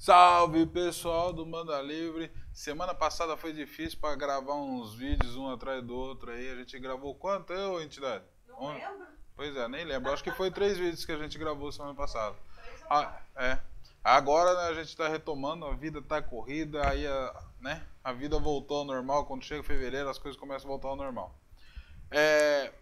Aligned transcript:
Salve 0.00 0.64
pessoal 0.64 1.30
do 1.30 1.44
Manda 1.44 1.78
Livre. 1.82 2.32
Semana 2.54 2.94
passada 2.94 3.36
foi 3.36 3.52
difícil 3.52 3.98
para 4.00 4.16
gravar 4.16 4.54
uns 4.54 4.94
vídeos 4.94 5.36
um 5.36 5.50
atrás 5.50 5.84
do 5.84 5.94
outro 5.94 6.30
aí. 6.30 6.50
A 6.50 6.56
gente 6.56 6.78
gravou 6.78 7.14
quanto, 7.14 7.52
eu, 7.52 7.82
entidade? 7.82 8.24
Não 8.48 8.62
um... 8.62 8.72
lembro. 8.72 9.06
Pois 9.36 9.54
é, 9.54 9.68
nem 9.68 9.84
lembro. 9.84 10.10
Acho 10.10 10.24
que 10.24 10.30
foi 10.30 10.50
três 10.50 10.78
vídeos 10.78 11.04
que 11.04 11.12
a 11.12 11.18
gente 11.18 11.38
gravou 11.38 11.70
semana 11.70 11.94
passada. 11.94 12.34
Ah, 12.88 13.20
é. 13.36 13.58
Agora 14.02 14.54
né, 14.54 14.68
a 14.70 14.72
gente 14.72 14.88
está 14.88 15.06
retomando, 15.06 15.66
a 15.66 15.74
vida 15.74 15.98
está 15.98 16.22
corrida, 16.22 16.88
aí 16.88 17.06
a, 17.06 17.44
né, 17.60 17.86
a 18.02 18.10
vida 18.10 18.38
voltou 18.38 18.78
ao 18.78 18.84
normal. 18.86 19.26
Quando 19.26 19.44
chega 19.44 19.62
fevereiro, 19.62 20.08
as 20.08 20.18
coisas 20.18 20.40
começam 20.40 20.66
a 20.66 20.72
voltar 20.72 20.88
ao 20.88 20.96
normal. 20.96 21.38
É, 22.10 22.72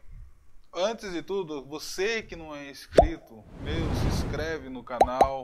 antes 0.73 1.13
de 1.13 1.21
tudo, 1.21 1.65
você 1.65 2.23
que 2.23 2.37
não 2.37 2.55
é 2.55 2.71
inscrito, 2.71 3.43
meu, 3.61 3.93
se 3.97 4.07
inscreve 4.07 4.69
no 4.69 4.85
canal, 4.85 5.43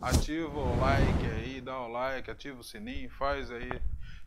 ativa 0.00 0.58
o 0.58 0.80
like 0.80 1.26
aí, 1.26 1.60
dá 1.60 1.78
o 1.80 1.88
like, 1.88 2.30
ativa 2.30 2.60
o 2.60 2.64
sininho, 2.64 3.10
faz 3.10 3.50
aí. 3.50 3.70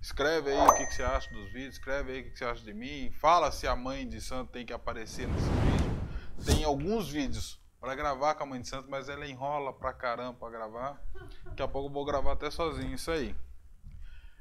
Escreve 0.02 0.52
aí 0.52 0.58
o 0.58 0.74
que, 0.74 0.86
que 0.86 0.94
você 0.94 1.04
acha 1.04 1.30
dos 1.34 1.52
vídeos, 1.52 1.76
escreve 1.76 2.12
aí 2.14 2.22
o 2.22 2.24
que, 2.24 2.32
que 2.32 2.38
você 2.38 2.46
acha 2.46 2.64
de 2.64 2.74
mim, 2.74 3.12
fala 3.20 3.52
se 3.52 3.68
a 3.68 3.76
mãe 3.76 4.08
de 4.08 4.22
santo 4.22 4.52
tem 4.52 4.66
que 4.66 4.72
aparecer 4.72 5.28
nesse 5.28 5.50
vídeo. 5.50 6.00
Tem 6.46 6.64
alguns 6.64 7.10
vídeos 7.10 7.60
para 7.80 7.96
gravar 7.96 8.36
com 8.36 8.44
a 8.44 8.46
mãe 8.46 8.62
de 8.62 8.68
santo, 8.68 8.90
mas 8.90 9.10
ela 9.10 9.28
enrola 9.28 9.74
pra 9.74 9.94
caramba 9.94 10.40
pra 10.40 10.50
gravar. 10.50 11.02
Daqui 11.44 11.62
a 11.62 11.68
pouco 11.68 11.90
eu 11.90 11.94
vou 11.94 12.06
gravar 12.06 12.34
até 12.34 12.50
sozinho 12.50 12.94
isso 12.94 13.12
aí. 13.12 13.36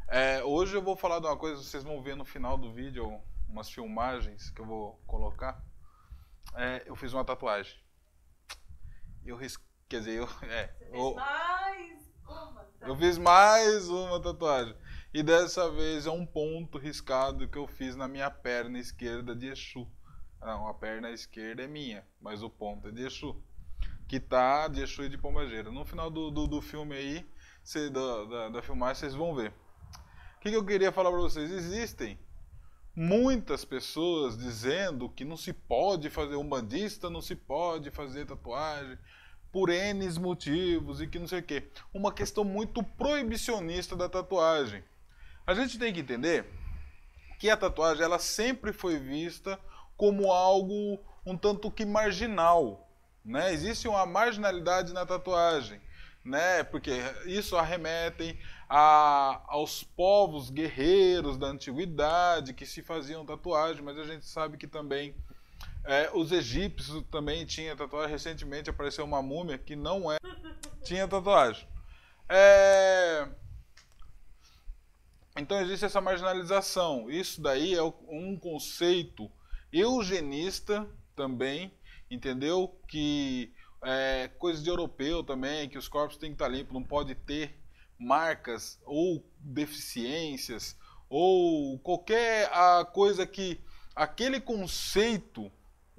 É, 0.06 0.42
hoje 0.42 0.74
eu 0.74 0.82
vou 0.82 0.96
falar 0.96 1.20
de 1.20 1.26
uma 1.26 1.36
coisa, 1.36 1.62
vocês 1.62 1.84
vão 1.84 2.02
ver 2.02 2.16
no 2.16 2.24
final 2.24 2.56
do 2.56 2.72
vídeo 2.72 3.20
umas 3.48 3.70
filmagens 3.70 4.50
que 4.50 4.60
eu 4.60 4.66
vou 4.66 5.00
colocar. 5.06 5.62
É, 6.54 6.82
eu 6.86 6.96
fiz 6.96 7.12
uma 7.12 7.24
tatuagem. 7.24 7.76
Eu 9.24 9.36
risquei, 9.36 9.67
quer 9.88 10.00
dizer, 10.00 10.18
eu, 10.18 10.28
é, 10.50 10.66
Você 10.68 10.84
fez 10.86 10.92
eu, 10.94 11.14
mais 11.14 12.10
uma. 12.26 12.66
eu 12.82 12.96
fiz 12.96 13.18
mais 13.18 13.88
uma 13.88 14.20
tatuagem. 14.20 14.74
E 15.12 15.22
dessa 15.22 15.70
vez 15.70 16.06
é 16.06 16.10
um 16.10 16.26
ponto 16.26 16.78
riscado 16.78 17.48
que 17.48 17.56
eu 17.56 17.66
fiz 17.66 17.96
na 17.96 18.06
minha 18.06 18.30
perna 18.30 18.78
esquerda 18.78 19.34
de 19.34 19.48
Exu. 19.48 19.88
Não, 20.40 20.68
a 20.68 20.74
perna 20.74 21.10
esquerda 21.10 21.62
é 21.62 21.66
minha, 21.66 22.06
mas 22.20 22.42
o 22.42 22.50
ponto 22.50 22.88
é 22.88 22.90
de 22.92 23.04
Exu. 23.06 23.42
Que 24.06 24.20
tá 24.20 24.68
de 24.68 24.82
Exu 24.82 25.04
e 25.04 25.08
de 25.08 25.18
Pombageira. 25.18 25.70
No 25.72 25.84
final 25.84 26.10
do, 26.10 26.30
do, 26.30 26.46
do 26.46 26.62
filme 26.62 26.94
aí, 26.94 27.30
cê- 27.62 27.90
da, 27.90 28.24
da, 28.24 28.48
da 28.50 28.62
filmagem, 28.62 28.96
vocês 29.00 29.14
vão 29.14 29.34
ver. 29.34 29.50
O 30.36 30.40
que, 30.40 30.50
que 30.50 30.56
eu 30.56 30.64
queria 30.64 30.92
falar 30.92 31.10
pra 31.10 31.20
vocês? 31.20 31.50
Existem 31.50 32.18
muitas 32.94 33.64
pessoas 33.64 34.36
dizendo 34.36 35.08
que 35.08 35.24
não 35.24 35.36
se 35.36 35.52
pode 35.52 36.10
fazer 36.10 36.36
um 36.36 36.48
bandista, 36.48 37.08
não 37.10 37.20
se 37.20 37.34
pode 37.34 37.90
fazer 37.90 38.26
tatuagem 38.26 38.98
por 39.52 39.70
N 39.70 40.08
motivos 40.18 41.00
e 41.00 41.06
que 41.06 41.18
não 41.18 41.26
sei 41.26 41.40
o 41.40 41.42
quê. 41.42 41.68
Uma 41.92 42.12
questão 42.12 42.44
muito 42.44 42.82
proibicionista 42.82 43.96
da 43.96 44.08
tatuagem. 44.08 44.84
A 45.46 45.54
gente 45.54 45.78
tem 45.78 45.92
que 45.92 46.00
entender 46.00 46.44
que 47.38 47.48
a 47.48 47.56
tatuagem 47.56 48.04
ela 48.04 48.18
sempre 48.18 48.72
foi 48.72 48.98
vista 48.98 49.58
como 49.96 50.30
algo 50.32 50.98
um 51.24 51.36
tanto 51.36 51.70
que 51.70 51.84
marginal, 51.84 52.88
né? 53.24 53.52
Existe 53.52 53.86
uma 53.88 54.06
marginalidade 54.06 54.92
na 54.92 55.04
tatuagem, 55.04 55.80
né? 56.24 56.62
Porque 56.64 56.92
isso 57.26 57.56
arremetem 57.56 58.38
a, 58.68 59.42
aos 59.46 59.82
povos 59.82 60.50
guerreiros 60.50 61.38
da 61.38 61.46
antiguidade 61.46 62.54
que 62.54 62.66
se 62.66 62.82
faziam 62.82 63.24
tatuagem, 63.24 63.82
mas 63.82 63.98
a 63.98 64.04
gente 64.04 64.26
sabe 64.26 64.56
que 64.56 64.66
também 64.66 65.14
é, 65.88 66.10
os 66.12 66.30
egípcios 66.32 67.02
também 67.10 67.46
tinham 67.46 67.74
tatuagem. 67.74 68.10
Recentemente 68.10 68.68
apareceu 68.68 69.06
uma 69.06 69.22
múmia 69.22 69.56
que 69.56 69.74
não 69.74 70.12
é 70.12 70.18
tinha 70.84 71.08
tatuagem. 71.08 71.66
É, 72.28 73.26
Então 75.38 75.58
existe 75.62 75.86
essa 75.86 75.98
marginalização. 75.98 77.08
Isso 77.10 77.40
daí 77.40 77.74
é 77.74 77.82
um 77.82 78.36
conceito 78.36 79.30
eugenista 79.72 80.86
também, 81.16 81.72
entendeu? 82.10 82.78
Que 82.86 83.54
é 83.82 84.28
coisa 84.38 84.62
de 84.62 84.68
europeu 84.68 85.22
também, 85.24 85.70
que 85.70 85.78
os 85.78 85.88
corpos 85.88 86.18
têm 86.18 86.30
que 86.30 86.34
estar 86.34 86.48
limpos, 86.48 86.74
não 86.74 86.84
pode 86.84 87.14
ter 87.14 87.58
marcas 87.98 88.78
ou 88.84 89.24
deficiências 89.40 90.76
ou 91.08 91.78
qualquer 91.78 92.50
a 92.52 92.84
coisa 92.84 93.26
que 93.26 93.58
aquele 93.96 94.38
conceito 94.38 95.50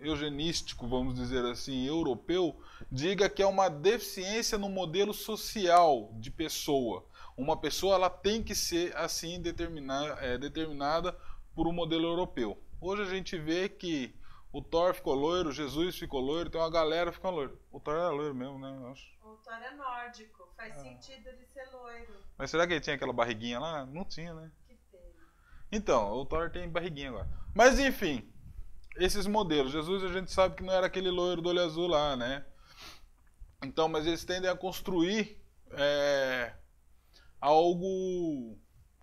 eugenístico, 0.02 0.88
vamos 0.88 1.16
dizer 1.16 1.44
assim, 1.46 1.86
europeu, 1.86 2.60
diga 2.92 3.30
que 3.30 3.42
é 3.42 3.46
uma 3.48 3.70
deficiência 3.70 4.58
no 4.58 4.70
modelo 4.70 5.14
social 5.14 6.10
de 6.14 6.30
pessoa. 6.32 7.06
Uma 7.38 7.56
pessoa 7.58 7.96
ela 7.96 8.10
tem 8.10 8.44
que 8.44 8.54
ser 8.56 8.96
assim 8.98 9.42
determina- 9.42 10.18
é, 10.20 10.38
determinada 10.38 11.18
por 11.56 11.68
um 11.68 11.72
modelo 11.74 12.06
europeu. 12.06 12.62
Hoje 12.82 13.02
a 13.04 13.06
gente 13.06 13.38
vê 13.38 13.68
que 13.70 14.14
o 14.52 14.62
Thor 14.62 14.94
ficou 14.94 15.14
loiro, 15.14 15.52
Jesus 15.52 15.98
ficou 15.98 16.20
loiro, 16.20 16.50
tem 16.50 16.60
uma 16.60 16.70
galera 16.72 17.12
ficando 17.12 17.36
loiro. 17.36 17.60
O 17.72 17.80
Thor 17.80 17.94
era 17.96 18.10
loiro 18.10 18.34
mesmo, 18.36 18.58
né? 18.60 18.76
eu 18.82 18.88
acho. 18.92 19.06
O 19.24 19.36
Thor 19.36 19.54
é 19.54 19.72
nórdico. 19.76 20.40
Faz 20.58 20.74
Ah. 20.78 20.82
sentido 20.82 21.28
ele 21.30 21.46
ser 21.46 21.70
loiro. 21.72 22.14
Mas 22.38 22.50
será 22.52 22.68
que 22.68 22.74
ele 22.74 22.82
tinha 22.82 22.96
aquela 22.96 23.14
barriguinha 23.14 23.60
lá? 23.60 23.86
Não 23.86 24.04
tinha, 24.04 24.34
né? 24.34 24.52
Que 24.68 24.76
pena. 24.92 25.04
Então, 25.72 26.12
o 26.14 26.26
Thor 26.26 26.50
tem 26.50 26.68
barriguinha 26.70 27.10
agora. 27.10 27.30
Mas 27.54 27.80
enfim, 27.80 28.28
esses 29.00 29.28
modelos. 29.28 29.72
Jesus 29.72 30.04
a 30.04 30.12
gente 30.12 30.32
sabe 30.32 30.56
que 30.56 30.64
não 30.64 30.74
era 30.74 30.88
aquele 30.88 31.10
loiro 31.10 31.42
do 31.42 31.50
olho 31.50 31.62
azul 31.62 31.88
lá, 31.88 32.16
né? 32.16 32.46
Então, 33.64 33.90
mas 33.90 34.06
eles 34.06 34.24
tendem 34.24 34.50
a 34.50 34.56
construir 34.56 35.38
é, 35.72 36.54
algo 37.40 38.58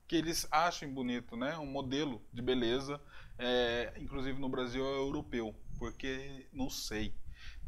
que 0.07 0.17
eles 0.17 0.47
achem 0.51 0.93
bonito, 0.93 1.37
né? 1.37 1.59
Um 1.59 1.67
modelo 1.67 2.23
de 2.33 2.41
beleza, 2.41 3.01
é, 3.39 3.93
inclusive 3.99 4.39
no 4.41 4.49
Brasil 4.49 4.85
é 4.85 4.99
europeu, 4.99 5.55
porque 5.79 6.49
não 6.53 6.71
sei, 6.71 7.15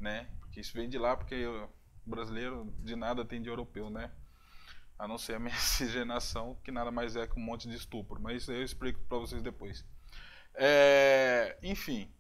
né? 0.01 0.29
Porque 0.41 0.61
isso 0.61 0.73
vem 0.73 0.89
de 0.89 0.99
lá, 0.99 1.17
porque 1.17 1.47
o 1.47 1.69
brasileiro 2.07 2.73
de 2.79 2.97
nada 2.97 3.25
tem 3.25 3.43
de 3.43 3.49
europeu, 3.49 3.91
né? 3.91 4.11
A 4.99 5.07
não 5.07 5.19
ser 5.19 5.35
a 5.35 5.39
miscigenação, 5.41 6.57
que 6.65 6.71
nada 6.71 6.91
mais 6.91 7.17
é 7.17 7.27
que 7.27 7.39
um 7.39 7.43
monte 7.43 7.69
de 7.69 7.77
estupro. 7.77 8.21
Mas 8.21 8.43
isso 8.43 8.53
eu 8.53 8.63
explico 8.63 9.01
para 9.09 9.19
vocês 9.19 9.43
depois. 9.43 9.85
É, 10.55 11.59
enfim. 11.63 12.11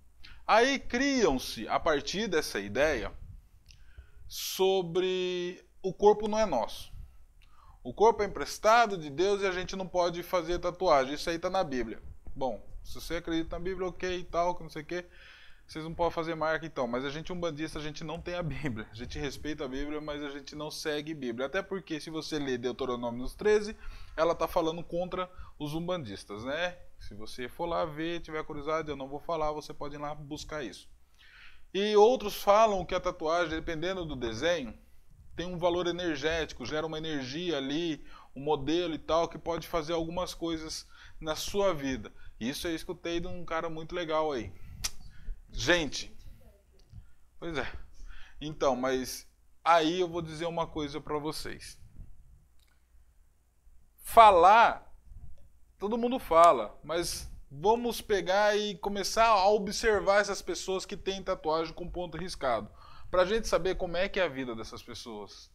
Aí 0.48 0.78
criam-se, 0.78 1.69
a 1.69 1.78
partir 1.78 2.26
dessa 2.26 2.59
ideia, 2.59 3.12
sobre 4.26 5.62
o 5.82 5.92
corpo 5.92 6.26
não 6.26 6.38
é 6.38 6.47
nosso. 6.47 6.91
O 7.84 7.92
corpo 7.92 8.22
é 8.22 8.26
emprestado 8.26 8.97
de 8.97 9.10
Deus 9.10 9.42
e 9.42 9.47
a 9.47 9.53
gente 9.53 9.76
não 9.76 9.86
pode 9.86 10.22
fazer 10.22 10.59
tatuagem. 10.59 11.12
Isso 11.12 11.28
aí 11.28 11.36
está 11.36 11.50
na 11.50 11.62
Bíblia. 11.62 12.03
Bom, 12.34 12.66
se 12.82 12.94
você 12.94 13.16
acredita 13.16 13.59
na 13.59 13.62
Bíblia, 13.62 13.88
ok 13.88 14.20
e 14.20 14.25
tal, 14.25 14.54
que 14.54 14.62
não 14.62 14.70
sei 14.70 14.81
o 14.81 14.86
quê. 14.86 15.04
Vocês 15.66 15.84
não 15.84 15.92
podem 15.92 16.14
fazer 16.14 16.34
marca 16.34 16.65
então, 16.65 16.86
mas 16.86 17.04
a 17.04 17.10
gente, 17.10 17.30
um 17.30 17.38
bandista, 17.38 17.78
a 17.78 17.82
gente 17.82 18.03
não 18.03 18.19
tem 18.19 18.34
a 18.34 18.42
Bíblia. 18.42 18.88
A 18.91 18.94
gente 18.94 19.19
respeita 19.19 19.66
a 19.66 19.69
Bíblia, 19.69 20.00
mas 20.00 20.25
a 20.25 20.30
gente 20.30 20.56
não 20.56 20.70
segue 20.70 21.12
Bíblia. 21.12 21.44
Até 21.44 21.60
porque, 21.60 22.00
se 22.00 22.09
você 22.09 22.38
ler 22.38 22.56
Deuteronômio 22.56 23.20
nos 23.20 23.34
13, 23.34 23.76
ela 24.16 24.32
está 24.32 24.48
falando 24.48 24.82
contra 24.82 25.30
os 25.59 25.75
umbandistas, 25.75 26.42
né? 26.42 26.78
Se 26.98 27.14
você 27.14 27.48
for 27.48 27.66
lá 27.66 27.84
ver, 27.84 28.20
tiver 28.20 28.44
curiosidade, 28.44 28.88
eu 28.88 28.97
não 28.97 29.09
vou 29.09 29.20
falar, 29.20 29.53
você 29.53 29.72
pode 29.72 29.94
ir 29.94 29.98
lá 29.98 30.14
buscar 30.14 30.62
isso. 30.62 30.88
E 31.72 31.94
outros 31.97 32.42
falam 32.42 32.84
que 32.84 32.94
a 32.94 33.00
tatuagem, 33.00 33.50
dependendo 33.50 34.04
do 34.04 34.16
desenho, 34.16 34.76
tem 35.36 35.47
um 35.47 35.59
valor 35.59 35.86
energético, 35.86 36.66
gera 36.66 36.86
uma 36.86 36.98
energia 36.98 37.56
ali, 37.56 38.04
um 38.34 38.42
modelo 38.42 38.94
e 38.94 38.98
tal, 38.98 39.28
que 39.28 39.38
pode 39.38 39.69
fazer 39.69 39.92
algumas 39.92 40.34
coisas 40.34 40.86
na 41.20 41.36
sua 41.36 41.72
vida. 41.72 42.12
Isso 42.41 42.66
eu 42.66 42.75
escutei 42.75 43.20
de 43.20 43.26
um 43.26 43.44
cara 43.44 43.69
muito 43.69 43.94
legal 43.94 44.32
aí. 44.32 44.53
Gente, 45.53 46.12
pois 47.38 47.56
é. 47.56 47.72
Então, 48.41 48.75
mas 48.75 49.28
aí 49.65 50.00
eu 50.00 50.09
vou 50.09 50.22
dizer 50.22 50.47
uma 50.47 50.66
coisa 50.66 51.01
para 51.01 51.18
vocês. 51.18 51.80
Falar, 53.98 54.88
todo 55.78 55.98
mundo 55.98 56.19
fala, 56.19 56.77
mas 56.83 57.30
vamos 57.51 58.01
pegar 58.01 58.57
e 58.57 58.77
começar 58.77 59.27
a 59.27 59.48
observar 59.48 60.21
essas 60.21 60.42
pessoas 60.42 60.84
que 60.84 60.97
têm 60.97 61.22
tatuagem 61.22 61.72
com 61.72 61.89
ponto 61.89 62.19
riscado, 62.19 62.69
para 63.10 63.22
a 63.22 63.25
gente 63.25 63.48
saber 63.48 63.77
como 63.77 63.97
é 63.97 64.09
que 64.09 64.21
é 64.21 64.25
a 64.25 64.28
vida 64.28 64.54
dessas 64.54 64.83
pessoas. 64.83 65.51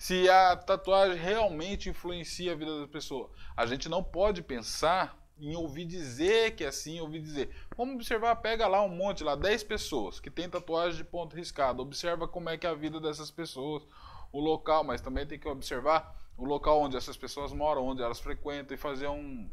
Se 0.00 0.28
a 0.28 0.56
tatuagem 0.56 1.16
realmente 1.16 1.88
influencia 1.88 2.52
a 2.52 2.56
vida 2.56 2.80
da 2.80 2.88
pessoa. 2.88 3.30
A 3.56 3.64
gente 3.64 3.88
não 3.88 4.02
pode 4.02 4.42
pensar 4.42 5.16
em 5.40 5.54
ouvir 5.54 5.84
dizer 5.84 6.56
que 6.56 6.64
é 6.64 6.66
assim, 6.66 7.00
ouvir 7.00 7.20
dizer. 7.20 7.50
Vamos 7.76 7.94
observar, 7.94 8.34
pega 8.36 8.66
lá 8.66 8.82
um 8.82 8.88
monte, 8.88 9.22
lá 9.22 9.36
10 9.36 9.62
pessoas 9.62 10.18
que 10.18 10.30
tem 10.30 10.50
tatuagem 10.50 10.98
de 10.98 11.04
ponto 11.04 11.36
riscado. 11.36 11.80
Observa 11.80 12.26
como 12.26 12.50
é 12.50 12.58
que 12.58 12.66
é 12.66 12.70
a 12.70 12.74
vida 12.74 13.00
dessas 13.00 13.30
pessoas, 13.30 13.86
o 14.32 14.40
local, 14.40 14.82
mas 14.82 15.00
também 15.00 15.26
tem 15.26 15.38
que 15.38 15.48
observar 15.48 16.16
o 16.36 16.44
local 16.44 16.80
onde 16.80 16.96
essas 16.96 17.16
pessoas 17.16 17.52
moram, 17.52 17.84
onde 17.84 18.02
elas 18.02 18.20
frequentam 18.20 18.74
e 18.74 18.78
fazer 18.78 19.08
um, 19.08 19.48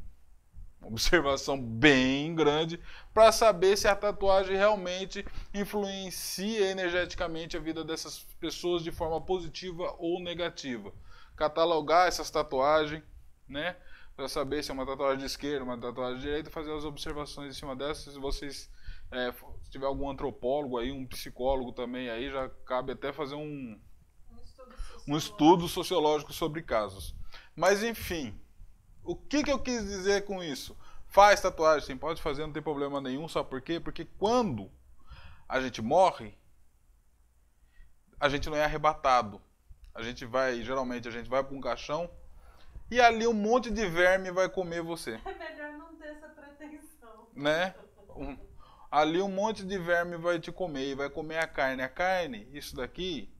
observação 0.87 1.61
bem 1.61 2.33
grande 2.35 2.79
para 3.13 3.31
saber 3.31 3.77
se 3.77 3.87
a 3.87 3.95
tatuagem 3.95 4.55
realmente 4.55 5.25
influencia 5.53 6.71
energeticamente 6.71 7.57
a 7.57 7.59
vida 7.59 7.83
dessas 7.83 8.19
pessoas 8.39 8.83
de 8.83 8.91
forma 8.91 9.19
positiva 9.21 9.95
ou 9.97 10.21
negativa. 10.21 10.91
catalogar 11.35 12.07
essas 12.07 12.29
tatuagens, 12.31 13.03
né? 13.47 13.75
Para 14.15 14.29
saber 14.29 14.63
se 14.63 14.71
é 14.71 14.73
uma 14.73 14.85
tatuagem 14.85 15.19
de 15.19 15.25
esquerda, 15.25 15.65
uma 15.65 15.77
tatuagem 15.77 16.17
de 16.17 16.21
direita, 16.21 16.49
fazer 16.49 16.73
as 16.73 16.85
observações 16.85 17.49
em 17.55 17.59
cima 17.59 17.75
dessas. 17.75 18.13
Se 18.13 18.19
vocês 18.19 18.69
é, 19.11 19.31
se 19.63 19.69
tiver 19.69 19.85
algum 19.85 20.09
antropólogo 20.09 20.77
aí, 20.77 20.91
um 20.91 21.05
psicólogo 21.05 21.71
também 21.73 22.09
aí, 22.09 22.29
já 22.31 22.49
cabe 22.65 22.93
até 22.93 23.11
fazer 23.11 23.35
um, 23.35 23.79
Um 25.07 25.17
estudo 25.17 25.67
sociológico 25.67 26.33
sobre 26.33 26.61
casos. 26.63 27.15
Mas 27.55 27.83
enfim, 27.83 28.39
o 29.05 29.15
que, 29.15 29.43
que 29.43 29.51
eu 29.51 29.59
quis 29.59 29.83
dizer 29.85 30.25
com 30.25 30.43
isso? 30.43 30.75
Faz 31.07 31.39
tatuagem, 31.41 31.85
sim, 31.85 31.97
pode 31.97 32.21
fazer, 32.21 32.41
não 32.45 32.51
tem 32.53 32.61
problema 32.61 32.99
nenhum, 32.99 33.27
sabe 33.27 33.49
por 33.49 33.61
quê? 33.61 33.79
Porque 33.79 34.05
quando 34.17 34.69
a 35.47 35.61
gente 35.61 35.81
morre, 35.81 36.37
a 38.19 38.27
gente 38.29 38.49
não 38.49 38.57
é 38.57 38.63
arrebatado. 38.63 39.41
A 39.93 40.01
gente 40.01 40.25
vai, 40.25 40.61
geralmente, 40.61 41.07
a 41.07 41.11
gente 41.11 41.29
vai 41.29 41.43
para 41.43 41.55
um 41.55 41.61
caixão 41.61 42.09
e 42.91 42.99
ali 42.99 43.25
um 43.25 43.33
monte 43.33 43.71
de 43.71 43.85
verme 43.87 44.31
vai 44.31 44.49
comer 44.49 44.81
você 44.81 45.19
É 45.25 45.33
melhor 45.33 45.71
não 45.73 45.95
ter 45.95 46.07
essa 46.09 46.27
pretensão. 46.27 47.27
né? 47.33 47.73
Um- 48.15 48.37
ali 48.91 49.21
um 49.21 49.29
monte 49.29 49.63
de 49.65 49.77
verme 49.77 50.17
vai 50.17 50.39
te 50.39 50.51
comer 50.51 50.91
e 50.91 50.95
vai 50.95 51.09
comer 51.09 51.37
a 51.39 51.47
carne. 51.47 51.81
A 51.81 51.89
carne, 51.89 52.47
isso 52.53 52.75
daqui, 52.75 53.33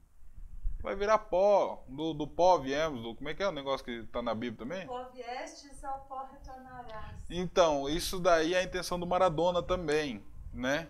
vai 0.86 0.94
virar 0.94 1.18
pó. 1.18 1.84
Do, 1.88 2.14
do 2.14 2.28
pó 2.28 2.58
viemos, 2.58 3.02
do, 3.02 3.14
como 3.16 3.28
é 3.28 3.34
que 3.34 3.42
é 3.42 3.48
o 3.48 3.52
negócio 3.52 3.84
que 3.84 4.04
tá 4.04 4.22
na 4.22 4.32
Bíblia 4.34 4.64
também? 4.64 4.86
Pó 4.86 5.10
viestes 5.12 5.82
ao 5.82 5.98
pó 6.02 6.28
retornarás. 6.30 7.16
Então, 7.28 7.88
isso 7.88 8.20
daí 8.20 8.54
é 8.54 8.60
a 8.60 8.62
intenção 8.62 8.98
do 8.98 9.06
Maradona 9.06 9.60
também, 9.60 10.22
né? 10.52 10.86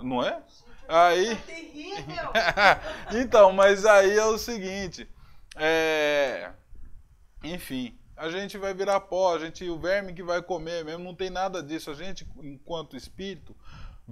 Não 0.00 0.20
é? 0.20 0.42
Gente, 0.48 0.64
Aí- 0.88 1.36
tá 1.36 1.42
terrível. 1.46 2.32
então, 3.22 3.52
mas 3.52 3.86
aí 3.86 4.18
é 4.18 4.24
o 4.24 4.36
seguinte, 4.36 5.08
é... 5.54 6.50
enfim, 7.44 7.96
a 8.16 8.28
gente 8.30 8.58
vai 8.58 8.74
virar 8.74 8.98
pó, 8.98 9.36
a 9.36 9.38
gente, 9.38 9.68
o 9.68 9.78
verme 9.78 10.12
que 10.12 10.24
vai 10.24 10.42
comer 10.42 10.84
mesmo, 10.84 11.04
não 11.04 11.14
tem 11.14 11.30
nada 11.30 11.62
disso. 11.62 11.88
A 11.88 11.94
gente, 11.94 12.26
enquanto 12.42 12.96
espírito, 12.96 13.54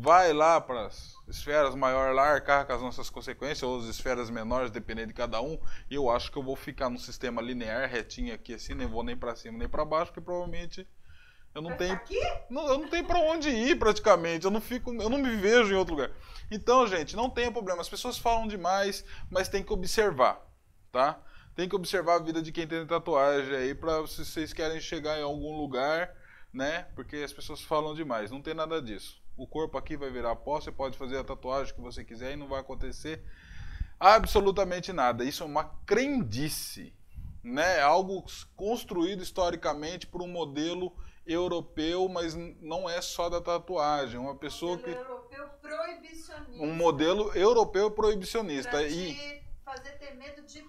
vai 0.00 0.32
lá 0.32 0.60
para 0.60 0.86
as 0.86 1.14
esferas 1.26 1.74
maiores 1.74 2.14
lá, 2.14 2.32
arcar 2.32 2.66
com 2.66 2.72
as 2.72 2.80
nossas 2.80 3.10
consequências, 3.10 3.62
ou 3.62 3.80
as 3.80 3.86
esferas 3.86 4.30
menores, 4.30 4.70
dependendo 4.70 5.08
de 5.08 5.14
cada 5.14 5.40
um. 5.40 5.58
E 5.90 5.94
eu 5.94 6.08
acho 6.08 6.30
que 6.30 6.38
eu 6.38 6.42
vou 6.42 6.56
ficar 6.56 6.88
no 6.88 6.98
sistema 6.98 7.42
linear, 7.42 7.88
retinho 7.88 8.32
aqui 8.32 8.54
assim, 8.54 8.74
nem 8.74 8.86
vou 8.86 9.02
nem 9.02 9.16
para 9.16 9.34
cima 9.34 9.58
nem 9.58 9.68
para 9.68 9.84
baixo, 9.84 10.12
porque 10.12 10.24
provavelmente 10.24 10.86
eu 11.54 11.62
não 11.62 11.76
tenho 11.76 12.00
não, 12.48 12.68
eu 12.68 12.78
não 12.78 12.88
tenho 12.88 13.04
pra 13.04 13.18
onde 13.18 13.48
ir 13.48 13.78
praticamente. 13.78 14.44
Eu 14.44 14.50
não 14.50 14.60
fico, 14.60 14.94
eu 14.94 15.08
não 15.08 15.18
me 15.18 15.34
vejo 15.36 15.72
em 15.72 15.76
outro 15.76 15.94
lugar. 15.94 16.10
Então, 16.50 16.86
gente, 16.86 17.16
não 17.16 17.28
tem 17.28 17.50
problema. 17.50 17.80
As 17.80 17.88
pessoas 17.88 18.16
falam 18.16 18.46
demais, 18.46 19.04
mas 19.30 19.48
tem 19.48 19.62
que 19.62 19.72
observar, 19.72 20.40
tá? 20.92 21.20
Tem 21.56 21.68
que 21.68 21.74
observar 21.74 22.14
a 22.14 22.22
vida 22.22 22.40
de 22.40 22.52
quem 22.52 22.68
tem 22.68 22.86
tatuagem 22.86 23.54
aí 23.54 23.74
para 23.74 24.06
se 24.06 24.24
vocês 24.24 24.52
querem 24.52 24.80
chegar 24.80 25.18
em 25.18 25.22
algum 25.22 25.56
lugar, 25.56 26.14
né? 26.52 26.86
Porque 26.94 27.16
as 27.16 27.32
pessoas 27.32 27.60
falam 27.60 27.94
demais. 27.94 28.30
Não 28.30 28.40
tem 28.40 28.54
nada 28.54 28.80
disso. 28.80 29.20
O 29.38 29.46
corpo 29.46 29.78
aqui 29.78 29.96
vai 29.96 30.10
virar 30.10 30.34
pó, 30.34 30.60
você 30.60 30.72
pode 30.72 30.98
fazer 30.98 31.16
a 31.16 31.24
tatuagem 31.24 31.72
que 31.72 31.80
você 31.80 32.04
quiser 32.04 32.32
e 32.32 32.36
não 32.36 32.48
vai 32.48 32.60
acontecer 32.60 33.22
absolutamente 33.98 34.92
nada. 34.92 35.24
Isso 35.24 35.44
é 35.44 35.46
uma 35.46 35.64
crendice, 35.86 36.92
né? 37.42 37.80
Algo 37.80 38.24
construído 38.56 39.22
historicamente 39.22 40.08
por 40.08 40.20
um 40.22 40.26
modelo 40.26 40.92
europeu, 41.24 42.08
mas 42.08 42.34
não 42.34 42.90
é 42.90 43.00
só 43.00 43.28
da 43.28 43.40
tatuagem. 43.40 44.18
Uma 44.18 44.34
pessoa 44.34 44.76
Modelo 44.76 44.94
que 44.96 45.00
europeu 45.00 45.48
proibicionista. 45.60 46.64
um 46.64 46.74
modelo 46.74 47.32
europeu 47.34 47.90
proibicionista 47.92 48.70
Pra 48.70 48.82
e 48.82 49.42
fazer 49.64 49.92
ter 49.98 50.14
medo 50.16 50.42
de 50.42 50.62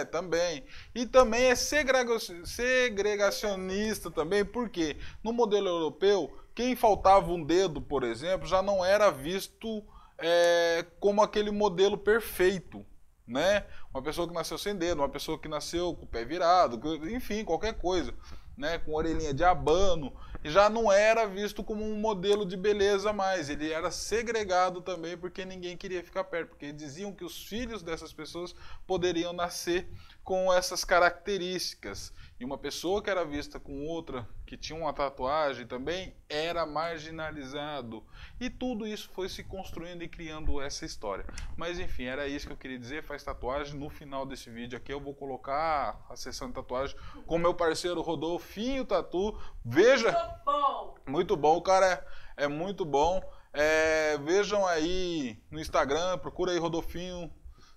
é 0.00 0.04
também. 0.04 0.64
E 0.94 1.06
também 1.06 1.44
é 1.44 1.54
segrega- 1.54 2.18
segregacionista 2.44 4.10
também 4.10 4.44
porque 4.44 4.96
no 5.22 5.32
modelo 5.32 5.68
europeu 5.68 6.36
quem 6.54 6.76
faltava 6.76 7.30
um 7.32 7.42
dedo 7.42 7.80
por 7.80 8.02
exemplo 8.04 8.46
já 8.46 8.62
não 8.62 8.84
era 8.84 9.10
visto 9.10 9.84
é, 10.18 10.84
como 10.98 11.22
aquele 11.22 11.50
modelo 11.50 11.96
perfeito 11.96 12.84
né? 13.26 13.64
Uma 13.94 14.02
pessoa 14.02 14.26
que 14.26 14.34
nasceu 14.34 14.58
sem 14.58 14.74
dedo 14.74 14.98
uma 14.98 15.08
pessoa 15.08 15.38
que 15.38 15.48
nasceu 15.48 15.94
com 15.94 16.04
o 16.04 16.08
pé 16.08 16.24
virado 16.24 16.80
enfim 17.08 17.44
qualquer 17.44 17.74
coisa 17.74 18.12
né? 18.56 18.78
Com 18.78 18.92
orelhinha 18.94 19.32
de 19.32 19.44
abano 19.44 20.12
já 20.44 20.70
não 20.70 20.90
era 20.90 21.26
visto 21.26 21.62
como 21.62 21.84
um 21.84 21.96
modelo 21.96 22.46
de 22.46 22.56
beleza 22.56 23.12
mais. 23.12 23.50
Ele 23.50 23.70
era 23.70 23.90
segregado 23.90 24.80
também 24.80 25.16
porque 25.16 25.44
ninguém 25.44 25.76
queria 25.76 26.02
ficar 26.02 26.24
perto, 26.24 26.50
porque 26.50 26.72
diziam 26.72 27.12
que 27.12 27.24
os 27.24 27.44
filhos 27.44 27.82
dessas 27.82 28.12
pessoas 28.12 28.54
poderiam 28.86 29.32
nascer 29.32 29.88
com 30.24 30.52
essas 30.52 30.84
características. 30.84 32.12
E 32.40 32.44
uma 32.44 32.56
pessoa 32.56 33.02
que 33.02 33.10
era 33.10 33.22
vista 33.22 33.60
com 33.60 33.86
outra 33.86 34.26
que 34.46 34.56
tinha 34.56 34.78
uma 34.78 34.94
tatuagem 34.94 35.66
também 35.66 36.16
era 36.26 36.64
marginalizado. 36.64 38.02
E 38.40 38.48
tudo 38.48 38.86
isso 38.86 39.10
foi 39.12 39.28
se 39.28 39.44
construindo 39.44 40.02
e 40.02 40.08
criando 40.08 40.58
essa 40.58 40.86
história. 40.86 41.26
Mas 41.54 41.78
enfim, 41.78 42.04
era 42.04 42.26
isso 42.26 42.46
que 42.46 42.52
eu 42.54 42.56
queria 42.56 42.78
dizer. 42.78 43.02
Faz 43.02 43.22
tatuagem. 43.22 43.78
No 43.78 43.90
final 43.90 44.24
desse 44.24 44.48
vídeo 44.48 44.78
aqui 44.78 44.90
eu 44.90 44.98
vou 44.98 45.14
colocar 45.14 46.02
a 46.08 46.16
sessão 46.16 46.48
de 46.48 46.54
tatuagem 46.54 46.96
com 47.26 47.36
meu 47.36 47.52
parceiro 47.52 48.00
Rodolfinho 48.00 48.86
Tatu. 48.86 49.38
Veja. 49.62 50.10
Muito 50.10 50.44
bom. 50.46 50.94
Muito 51.06 51.36
bom, 51.36 51.56
o 51.58 51.62
cara 51.62 52.06
é, 52.38 52.44
é 52.44 52.48
muito 52.48 52.86
bom. 52.86 53.22
É, 53.52 54.16
vejam 54.16 54.66
aí 54.66 55.38
no 55.50 55.60
Instagram, 55.60 56.16
procura 56.16 56.52
aí 56.52 56.58
Rodolfinho 56.58 57.30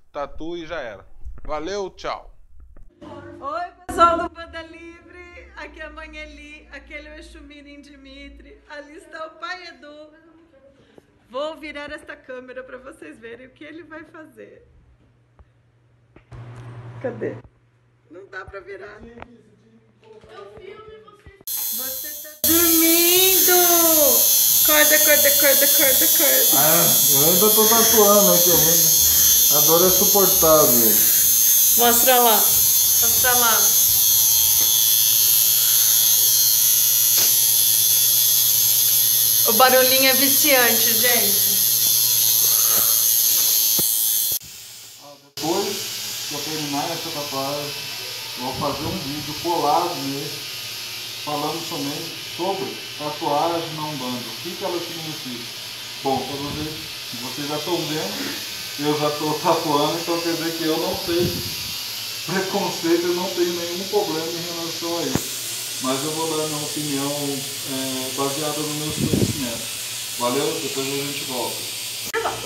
Tatu 0.10 0.56
e 0.56 0.66
já 0.66 0.80
era. 0.80 1.06
Valeu, 1.44 1.90
tchau. 1.90 2.33
Oi, 3.04 3.72
pessoal 3.86 4.18
do 4.18 4.30
Banda 4.30 4.62
Livre. 4.62 5.52
Aqui 5.58 5.82
é 5.82 5.86
a 5.86 5.90
Mãe 5.90 6.16
Eli, 6.16 6.70
aquele 6.72 7.10
é 7.10 7.16
o 7.16 7.20
Exumirim 7.20 7.82
Dimitri. 7.82 8.58
Ali 8.70 8.96
está 8.96 9.28
o 9.28 9.32
pai 9.32 9.68
Edu. 9.68 10.10
Vou 11.30 11.58
virar 11.58 11.92
esta 11.92 12.16
câmera 12.16 12.64
para 12.64 12.78
vocês 12.78 13.20
verem 13.20 13.48
o 13.48 13.50
que 13.50 13.66
ele 13.66 13.84
vai 13.84 14.06
fazer. 14.06 14.66
Cadê? 17.02 17.36
Não 18.10 18.26
dá 18.28 18.46
para 18.46 18.62
virar. 18.62 19.00
Você 21.46 22.28
tá 22.28 22.30
dormindo! 22.48 23.52
Acorda, 24.64 24.96
acorda, 24.96 25.28
acorda, 25.28 25.66
acorda, 25.66 26.06
acorda. 26.06 26.56
Ah, 26.56 26.86
eu 27.12 27.20
ainda 27.26 27.50
tô 27.50 27.68
tatuando 27.68 28.34
aqui 28.34 28.52
ainda. 28.52 29.04
A 29.58 29.60
dor 29.68 29.86
é 29.86 29.90
suportável. 29.90 30.92
Mostra 31.78 32.20
lá. 32.20 32.63
O 39.46 39.54
barulhinho 39.54 40.10
é 40.10 40.14
viciante, 40.14 40.94
gente. 40.94 41.54
Depois 45.36 45.76
que 46.30 46.34
eu 46.34 46.40
terminar 46.46 46.86
essa 46.86 47.10
tatuagem, 47.14 47.72
eu 48.38 48.46
vou 48.46 48.54
fazer 48.54 48.86
um 48.86 48.98
vídeo 49.00 49.34
colado 49.44 49.94
nesse, 50.08 50.40
falando 51.26 51.60
somente 51.68 52.10
sobre 52.38 52.74
tatuagem 52.98 53.74
na 53.76 53.84
Umbanda. 53.84 54.16
O 54.16 54.42
que, 54.44 54.56
que 54.56 54.64
ela 54.64 54.80
significa? 54.80 55.44
Bom, 56.04 56.20
para 56.20 56.38
vocês, 56.38 56.74
vocês 57.22 57.50
já 57.50 57.58
estão 57.58 57.76
vendo, 57.76 58.36
eu 58.80 58.98
já 58.98 59.10
estou 59.10 59.38
tatuando, 59.40 60.00
então 60.00 60.22
quer 60.22 60.36
dizer 60.36 60.58
que 60.58 60.64
eu 60.64 60.78
não 60.78 60.96
tenho 61.06 61.63
preconceito, 62.26 63.04
eu 63.08 63.16
não 63.16 63.30
tenho 63.32 63.54
nenhum 63.54 63.84
problema 63.90 64.28
em 64.28 64.46
relação 64.56 64.98
a 65.00 65.02
isso. 65.04 65.34
Mas 65.82 66.02
eu 66.04 66.12
vou 66.12 66.38
dar 66.38 66.48
minha 66.48 66.64
opinião 66.64 67.12
é, 67.74 68.10
baseada 68.16 68.60
nos 68.60 68.76
meus 68.76 68.96
conhecimentos. 68.96 69.68
Valeu? 70.20 70.60
Depois 70.64 70.88
a 70.88 70.92
gente 70.92 71.24
volta. 71.26 71.56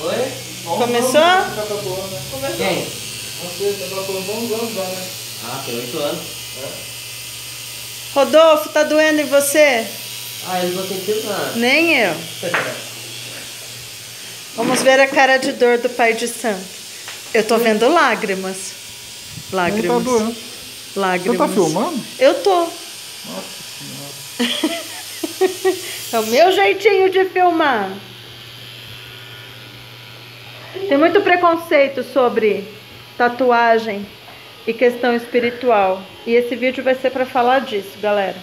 Oi? 0.02 0.32
Vamos- 0.64 0.80
Começou? 0.86 1.12
vamos 1.22 1.50
ficar 1.50 1.66
tatuando, 1.68 2.08
né? 2.42 2.54
Quem? 2.58 2.88
Você 3.44 3.76
há 3.94 4.00
uns 4.36 4.52
anos 4.52 4.74
já, 4.74 4.82
né? 4.84 5.08
Ah, 5.46 5.62
tem 5.66 5.76
oito 5.76 5.98
anos. 6.00 6.24
Rodolfo, 8.16 8.70
tá 8.70 8.84
doendo 8.84 9.22
em 9.22 9.26
você? 9.26 9.86
Ah, 10.48 10.64
eu 10.64 10.70
não 10.72 10.82
tô 10.82 10.88
sentindo 10.88 11.24
nada. 11.28 11.52
Nem 11.56 11.98
eu. 12.00 12.16
Vamos 14.56 14.82
ver 14.82 15.00
a 15.00 15.08
cara 15.08 15.38
de 15.38 15.52
dor 15.52 15.78
do 15.78 15.90
pai 15.90 16.14
de 16.16 16.28
santo. 16.28 16.66
Eu 17.34 17.44
tô 17.44 17.58
vendo 17.60 17.88
lágrimas. 17.88 18.58
Lágrimas. 19.52 20.04
Tá 20.04 20.12
doendo. 20.12 20.36
Lágrimas. 20.96 21.38
Você 21.38 21.48
tá 21.48 21.48
filmando? 21.54 22.04
Eu 22.20 22.34
tô. 22.44 22.68
é 26.16 26.20
o 26.20 26.28
meu 26.28 26.52
jeitinho 26.52 27.10
de 27.10 27.26
filmar. 27.26 27.92
Tem 30.88 30.98
muito 30.98 31.22
preconceito 31.22 32.04
sobre 32.04 32.68
tatuagem 33.18 34.06
e 34.66 34.74
questão 34.74 35.16
espiritual. 35.16 36.02
E 36.26 36.34
esse 36.34 36.56
vídeo 36.56 36.84
vai 36.84 36.96
ser 36.96 37.12
para 37.12 37.26
falar 37.26 37.60
disso, 37.60 37.98
galera. 38.02 38.36